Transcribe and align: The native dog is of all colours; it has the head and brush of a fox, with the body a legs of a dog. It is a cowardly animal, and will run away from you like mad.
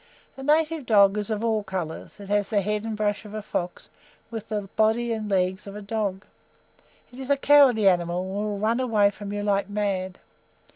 The 0.35 0.41
native 0.41 0.87
dog 0.87 1.15
is 1.19 1.29
of 1.29 1.43
all 1.43 1.61
colours; 1.61 2.19
it 2.19 2.27
has 2.27 2.49
the 2.49 2.61
head 2.61 2.81
and 2.83 2.97
brush 2.97 3.23
of 3.23 3.35
a 3.35 3.43
fox, 3.43 3.87
with 4.31 4.49
the 4.49 4.61
body 4.75 5.13
a 5.13 5.19
legs 5.19 5.67
of 5.67 5.75
a 5.75 5.81
dog. 5.83 6.25
It 7.13 7.19
is 7.19 7.29
a 7.29 7.37
cowardly 7.37 7.87
animal, 7.87 8.23
and 8.23 8.33
will 8.35 8.57
run 8.57 8.79
away 8.79 9.11
from 9.11 9.31
you 9.31 9.43
like 9.43 9.69
mad. 9.69 10.17